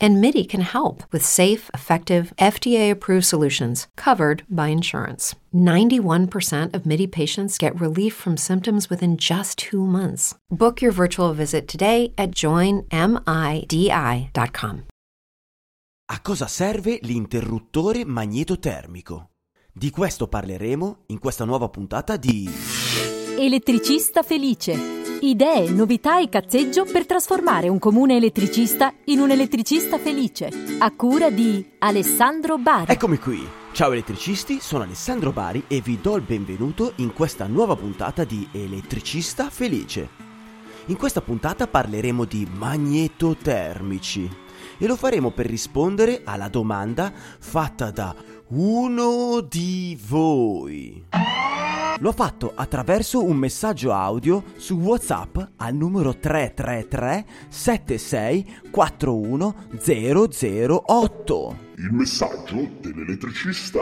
[0.00, 5.34] And MIDI can help with safe, effective, FDA approved solutions covered by insurance.
[5.52, 10.34] 91% of MIDI patients get relief from symptoms within just two months.
[10.50, 12.88] Book your virtual visit today at joinmidi.com.
[16.10, 19.30] A cosa serve l'interruttore magnetotermico?
[19.70, 22.50] Di questo parleremo in questa nuova puntata di
[23.36, 24.97] Elettricista felice.
[25.20, 30.48] Idee, novità e cazzeggio per trasformare un comune elettricista in un elettricista felice.
[30.78, 32.92] A cura di Alessandro Bari.
[32.92, 33.44] Eccomi qui.
[33.72, 38.46] Ciao elettricisti, sono Alessandro Bari e vi do il benvenuto in questa nuova puntata di
[38.52, 40.08] Elettricista felice.
[40.86, 44.30] In questa puntata parleremo di magnetotermici
[44.78, 48.14] e lo faremo per rispondere alla domanda fatta da
[48.50, 51.06] uno di voi.
[52.00, 61.58] L'ho fatto attraverso un messaggio audio su WhatsApp al numero 333 76 41 008.
[61.76, 63.80] Il messaggio dell'elettricista.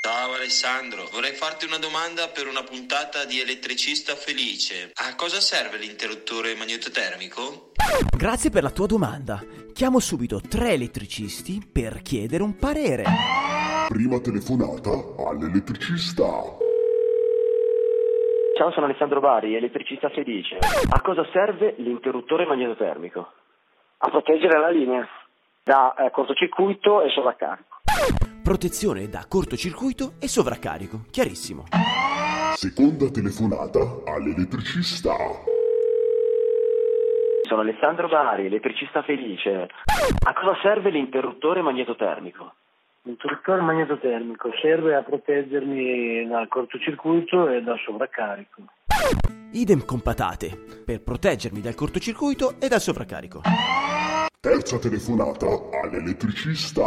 [0.00, 4.92] Ciao Alessandro, vorrei farti una domanda per una puntata di Elettricista Felice.
[4.94, 7.72] A cosa serve l'interruttore magnetotermico?
[8.16, 9.44] Grazie per la tua domanda.
[9.74, 13.04] Chiamo subito tre elettricisti per chiedere un parere.
[13.88, 16.64] Prima telefonata all'elettricista.
[18.56, 20.56] Ciao, sono Alessandro Bari, elettricista felice.
[20.88, 23.32] A cosa serve l'interruttore magnetotermico?
[23.98, 25.06] A proteggere la linea
[25.62, 27.80] da eh, cortocircuito e sovraccarico.
[28.42, 31.04] Protezione da cortocircuito e sovraccarico.
[31.10, 31.64] Chiarissimo.
[32.54, 35.12] Seconda telefonata all'elettricista.
[37.42, 39.68] Sono Alessandro Bari, elettricista felice.
[40.26, 42.54] A cosa serve l'interruttore magnetotermico?
[43.06, 48.62] L'interruttore magnetotermico serve a proteggermi dal cortocircuito e dal sovraccarico.
[49.52, 50.50] Idem con patate,
[50.84, 53.42] per proteggermi dal cortocircuito e dal sovraccarico.
[54.40, 55.46] Terza telefonata
[55.84, 56.82] all'elettricista.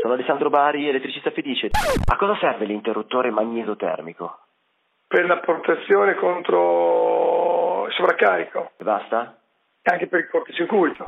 [0.00, 1.68] Sono Alessandro Bari, elettricista felice.
[2.06, 4.38] A cosa serve l'interruttore magnetotermico?
[5.06, 9.36] Per la protezione contro il sovraccarico E basta?
[9.90, 11.06] Anche per il cortocircuito.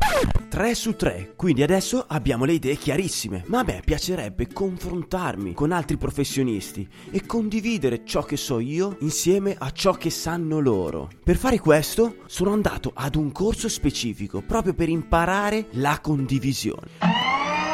[0.49, 5.71] 3 su 3, quindi adesso abbiamo le idee chiarissime, ma a me piacerebbe confrontarmi con
[5.71, 11.09] altri professionisti e condividere ciò che so io insieme a ciò che sanno loro.
[11.23, 16.91] Per fare questo sono andato ad un corso specifico proprio per imparare la condivisione.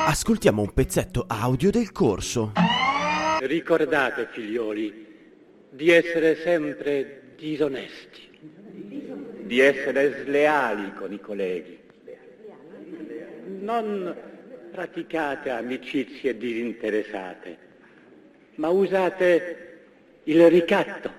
[0.06, 2.52] Ascoltiamo un pezzetto audio del corso.
[3.40, 5.06] Ricordate, figlioli,
[5.70, 8.28] di essere sempre disonesti,
[9.50, 11.76] di essere sleali con i colleghi.
[13.58, 14.14] Non
[14.70, 17.56] praticate amicizie disinteressate,
[18.54, 19.78] ma usate
[20.22, 21.12] il ricatto,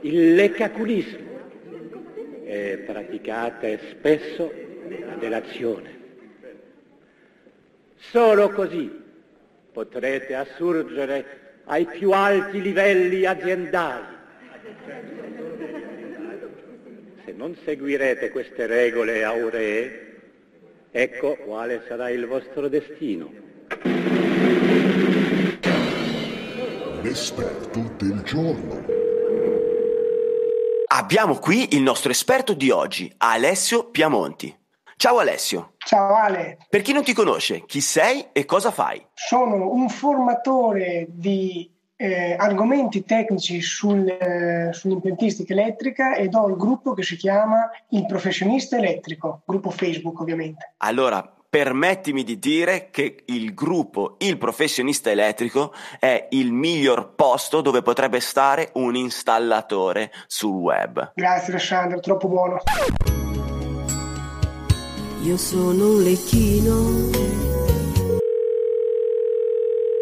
[0.00, 1.38] il leccaculismo
[2.44, 4.50] e praticate spesso
[4.98, 5.98] la delazione.
[7.96, 8.90] Solo così
[9.70, 11.24] potrete assurgere
[11.64, 14.14] ai più alti livelli aziendali.
[17.26, 20.20] Se non seguirete queste regole auree,
[20.92, 23.28] ecco quale sarà il vostro destino.
[27.02, 28.84] L'esperto del giorno.
[30.86, 34.56] Abbiamo qui il nostro esperto di oggi, Alessio Piamonti.
[34.96, 35.72] Ciao Alessio.
[35.78, 39.04] Ciao Ale, Per chi non ti conosce, chi sei e cosa fai?
[39.14, 46.92] sono un formatore di eh, argomenti tecnici sul, eh, sull'impiantistica elettrica ed ho il gruppo
[46.92, 50.74] che si chiama Il Professionista Elettrico, gruppo Facebook ovviamente.
[50.78, 57.80] Allora, permettimi di dire che il gruppo Il Professionista Elettrico è il miglior posto dove
[57.80, 61.12] potrebbe stare un installatore sul web.
[61.14, 62.60] Grazie Alessandro, troppo buono.
[65.22, 67.44] Io sono un lecchino.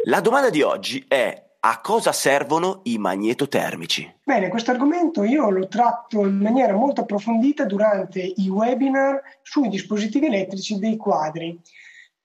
[0.06, 4.16] La domanda di oggi è a cosa servono i magnetotermici?
[4.22, 10.26] Bene, questo argomento io lo tratto in maniera molto approfondita durante i webinar sui dispositivi
[10.26, 11.58] elettrici dei quadri.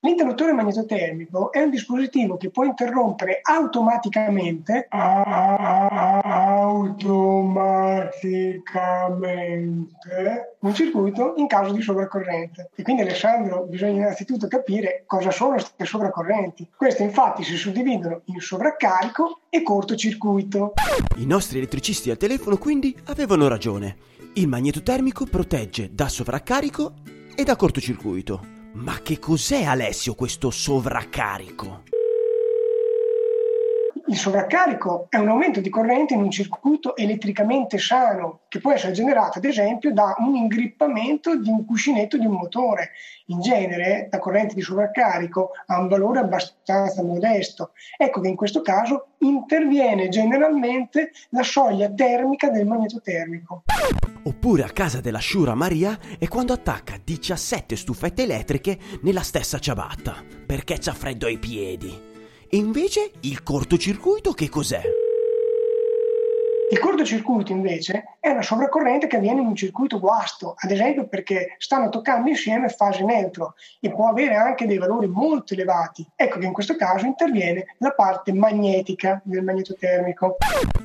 [0.02, 4.88] L'interruttore magnetotermico è un dispositivo che può interrompere automaticamente automaticamente
[10.60, 12.70] un circuito in caso di sovraccorrente.
[12.76, 16.70] E quindi Alessandro bisogna innanzitutto capire cosa sono queste sovraccorrenti.
[16.78, 20.76] Queste infatti si suddividono in sovraccarico e cortocircuito.
[21.18, 23.98] I nostri elettricisti al telefono quindi avevano ragione.
[24.36, 26.94] Il magnetotermico protegge da sovraccarico
[27.36, 28.59] e da cortocircuito.
[28.74, 31.84] Ma che cos'è Alessio questo sovraccarico?
[34.10, 38.92] Il sovraccarico è un aumento di corrente in un circuito elettricamente sano, che può essere
[38.92, 42.90] generato ad esempio da un ingrippamento di un cuscinetto di un motore.
[43.28, 47.74] In genere la corrente di sovraccarico ha un valore abbastanza modesto.
[47.96, 53.62] Ecco che in questo caso interviene generalmente la soglia termica del magnetotermico.
[54.24, 60.16] Oppure a casa della Shura Maria è quando attacca 17 stufette elettriche nella stessa ciabatta,
[60.48, 62.18] perché c'ha freddo ai piedi.
[62.52, 64.82] E invece il cortocircuito che cos'è?
[66.72, 71.54] Il cortocircuito invece è una sovraccorrente che avviene in un circuito guasto, ad esempio perché
[71.60, 76.04] stanno toccando insieme fase neutro e può avere anche dei valori molto elevati.
[76.16, 80.38] Ecco che in questo caso interviene la parte magnetica del magnetotermico.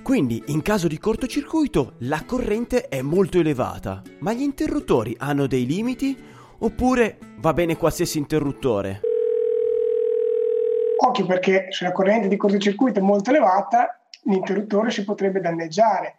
[0.02, 5.64] Quindi in caso di cortocircuito la corrente è molto elevata, ma gli interruttori hanno dei
[5.64, 6.14] limiti
[6.58, 9.00] oppure va bene qualsiasi interruttore?
[11.06, 16.16] Occhio perché se la corrente di cortocircuito è molto elevata, l'interruttore si potrebbe danneggiare.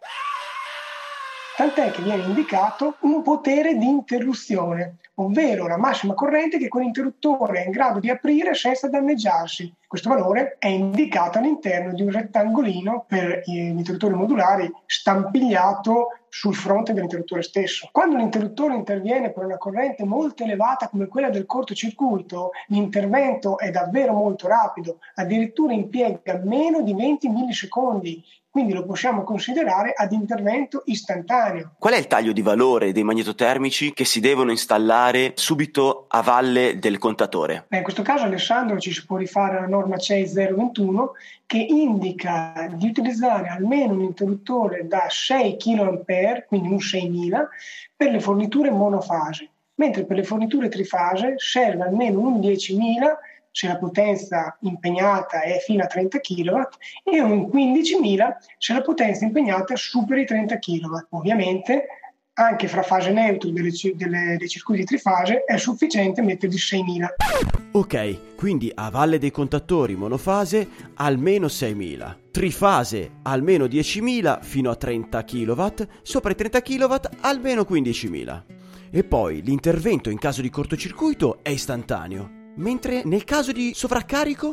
[1.56, 7.64] Tant'è che viene indicato un potere di interruzione, ovvero la massima corrente che quell'interruttore è
[7.64, 9.72] in grado di aprire senza danneggiarsi.
[9.86, 16.92] Questo valore è indicato all'interno di un rettangolino per gli interruttori modulari stampigliato sul fronte
[16.92, 17.88] dell'interruttore stesso.
[17.90, 24.12] Quando l'interruttore interviene per una corrente molto elevata come quella del cortocircuito, l'intervento è davvero
[24.12, 28.22] molto rapido, addirittura impiega meno di 20 millisecondi,
[28.56, 31.74] quindi lo possiamo considerare ad intervento istantaneo.
[31.78, 36.78] Qual è il taglio di valore dei magnetotermici che si devono installare subito a valle
[36.78, 37.66] del contatore?
[37.68, 41.12] Beh, in questo caso Alessandro ci si può rifare alla norma CEI 021
[41.44, 47.48] che indica di utilizzare almeno un interruttore da 6 kA, quindi un 6000,
[47.94, 53.78] per le forniture monofase, mentre per le forniture trifase serve almeno un 10.000 se la
[53.78, 56.60] potenza impegnata è fino a 30 kW
[57.04, 60.96] e un 15.000 se la potenza impegnata supera i 30 kW.
[61.16, 61.86] Ovviamente
[62.34, 67.06] anche fra fase neutra delle, delle, dei circuiti trifase è sufficiente mettergli 6.000.
[67.72, 75.24] Ok, quindi a valle dei contattori monofase almeno 6.000, trifase almeno 10.000 fino a 30
[75.24, 75.66] kW,
[76.02, 78.42] sopra i 30 kW almeno 15.000.
[78.90, 84.52] E poi l'intervento in caso di cortocircuito è istantaneo, mentre nel caso di sovraccarico...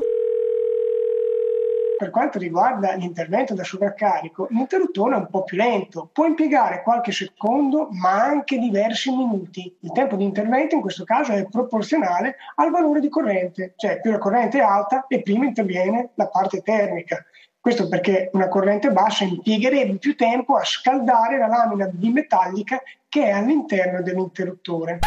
[1.98, 7.14] Per quanto riguarda l'intervento da sovraccarico, l'interruttore è un po' più lento, può impiegare qualche
[7.14, 9.74] secondo ma anche diversi minuti.
[9.82, 14.12] Il tempo di intervento in questo caso è proporzionale al valore di corrente, cioè più
[14.12, 17.24] la corrente è alta e prima interviene la parte termica.
[17.64, 22.82] Questo perché una corrente bassa impiegherebbe più tempo a scaldare la lamina bimetallica
[23.14, 24.98] che è all'interno dell'interruttore.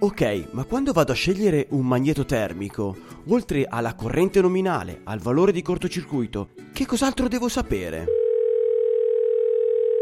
[0.00, 2.96] Ok, ma quando vado a scegliere un magneto termico,
[3.28, 8.06] oltre alla corrente nominale, al valore di cortocircuito, che cos'altro devo sapere?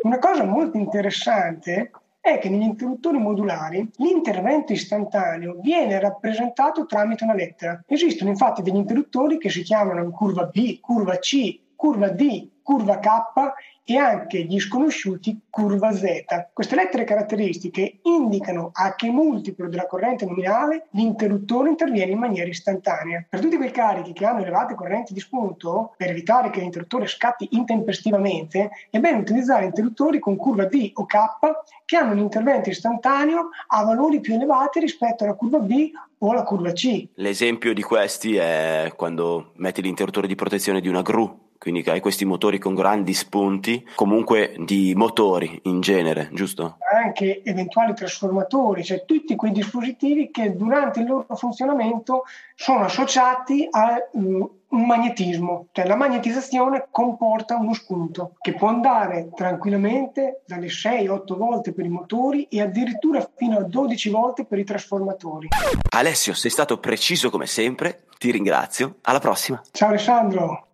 [0.04, 7.34] Una cosa molto interessante è che negli interruttori modulari l'intervento istantaneo viene rappresentato tramite una
[7.34, 7.82] lettera.
[7.86, 13.08] Esistono infatti degli interruttori che si chiamano curva B, curva C, curva D, curva K
[13.84, 16.50] e anche gli sconosciuti curva Z.
[16.52, 23.24] Queste lettere caratteristiche indicano a che multiplo della corrente nominale l'interruttore interviene in maniera istantanea.
[23.26, 27.48] Per tutti quei carichi che hanno elevate correnti di spunto, per evitare che l'interruttore scatti
[27.52, 31.16] intempestivamente, è bene utilizzare interruttori con curva D o K
[31.86, 36.42] che hanno un intervento istantaneo a valori più elevati rispetto alla curva B o alla
[36.42, 37.08] curva C.
[37.14, 42.24] L'esempio di questi è quando metti l'interruttore di protezione di una gru quindi hai questi
[42.24, 46.78] motori con grandi spunti, comunque di motori in genere, giusto?
[46.90, 52.24] Anche eventuali trasformatori, cioè tutti quei dispositivi che durante il loro funzionamento
[52.54, 59.28] sono associati a um, un magnetismo, cioè la magnetizzazione comporta uno spunto che può andare
[59.34, 64.64] tranquillamente dalle 6-8 volte per i motori e addirittura fino a 12 volte per i
[64.64, 65.48] trasformatori.
[65.90, 69.60] Alessio, sei stato preciso come sempre, ti ringrazio, alla prossima.
[69.72, 70.68] Ciao Alessandro.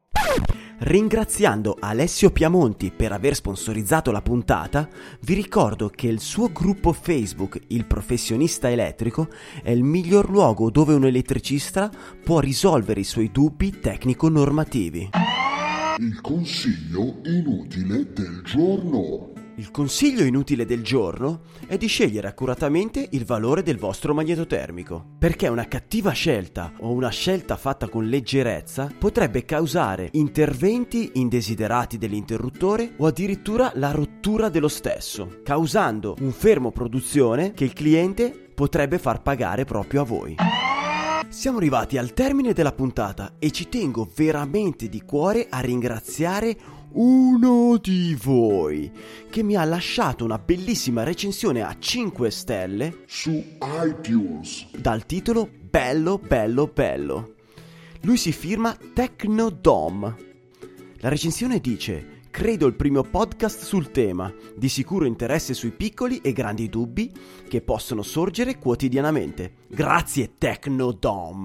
[0.79, 4.87] Ringraziando Alessio Piamonti per aver sponsorizzato la puntata,
[5.23, 9.29] vi ricordo che il suo gruppo Facebook, Il Professionista Elettrico,
[9.63, 11.91] è il miglior luogo dove un elettricista
[12.23, 15.11] può risolvere i suoi dubbi tecnico-normativi.
[15.97, 19.36] Il consiglio inutile del giorno.
[19.59, 25.49] Il consiglio inutile del giorno è di scegliere accuratamente il valore del vostro magnetotermico, perché
[25.49, 33.07] una cattiva scelta o una scelta fatta con leggerezza potrebbe causare interventi indesiderati dell'interruttore o
[33.07, 39.65] addirittura la rottura dello stesso, causando un fermo produzione che il cliente potrebbe far pagare
[39.65, 40.37] proprio a voi.
[41.29, 46.57] Siamo arrivati al termine della puntata e ci tengo veramente di cuore a ringraziare
[46.97, 48.91] uno di voi
[49.29, 53.33] che mi ha lasciato una bellissima recensione a 5 stelle su
[53.85, 57.35] iTunes dal titolo Bello bello bello.
[58.03, 60.17] Lui si firma Technodom.
[60.99, 66.33] La recensione dice Credo il primo podcast sul tema, di sicuro interesse sui piccoli e
[66.33, 67.13] grandi dubbi
[67.49, 69.55] che possono sorgere quotidianamente.
[69.69, 71.45] Grazie Technodom.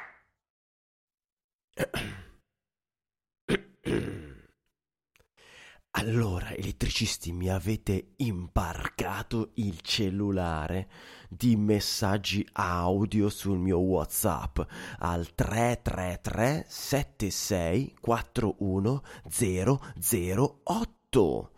[5.95, 10.89] Allora, elettricisti, mi avete imbarcato il cellulare
[11.29, 14.59] di messaggi audio sul mio WhatsApp
[14.99, 21.51] al 333 76 41 008.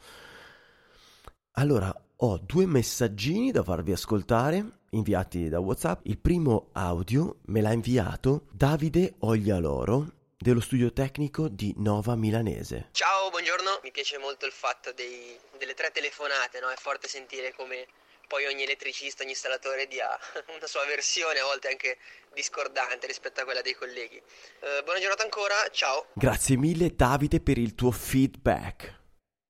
[1.52, 6.06] Allora, ho due messaggini da farvi ascoltare inviati da WhatsApp.
[6.06, 12.90] Il primo audio me l'ha inviato Davide Oglialoro dello studio tecnico di Nova Milanese.
[12.92, 13.80] Ciao, buongiorno.
[13.84, 16.70] Mi piace molto il fatto dei, delle tre telefonate, no?
[16.70, 17.88] È forte sentire come
[18.28, 20.08] poi ogni elettricista, ogni installatore dia
[20.56, 21.98] una sua versione, a volte anche
[22.34, 24.18] discordante rispetto a quella dei colleghi.
[24.18, 26.08] Eh, buona giornata ancora, ciao.
[26.14, 29.02] Grazie mille Davide per il tuo feedback.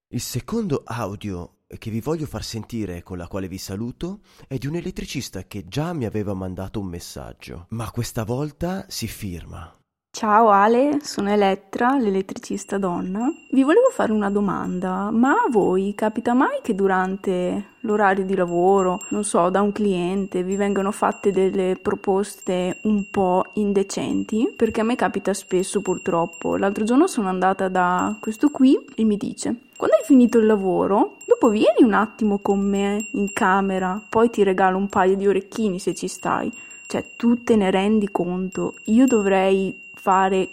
[0.10, 4.68] Il secondo audio che vi voglio far sentire con la quale vi saluto è di
[4.68, 9.83] un elettricista che già mi aveva mandato un messaggio, ma questa volta si firma.
[10.16, 13.34] Ciao Ale, sono Elettra, l'elettricista donna.
[13.50, 19.00] Vi volevo fare una domanda, ma a voi capita mai che durante l'orario di lavoro,
[19.10, 24.54] non so, da un cliente vi vengano fatte delle proposte un po' indecenti?
[24.56, 26.58] Perché a me capita spesso purtroppo.
[26.58, 31.18] L'altro giorno sono andata da questo qui e mi dice quando hai finito il lavoro,
[31.26, 35.80] dopo vieni un attimo con me in camera, poi ti regalo un paio di orecchini
[35.80, 36.54] se ci stai.
[36.86, 38.76] Cioè, tu te ne rendi conto?
[38.86, 40.50] Io dovrei fare...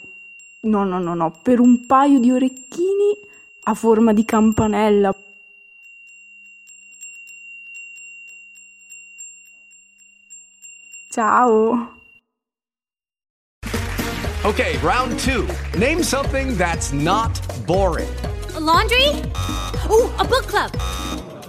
[0.62, 3.16] No, no, no, no, per un paio di orecchini
[3.64, 5.12] a forma di campanella.
[11.10, 11.96] Ciao!
[14.44, 15.48] Okay, round two.
[15.76, 17.32] Name something that's not
[17.66, 18.08] boring.
[18.54, 19.08] A laundry?
[19.90, 20.70] Ooh, a book club.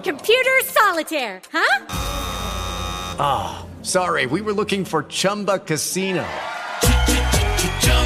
[0.03, 1.85] Computer solitaire, huh?
[3.19, 6.25] Ah, oh, sorry, we were looking for Chumba Casino.